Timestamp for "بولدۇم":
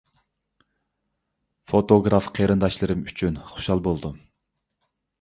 3.93-4.21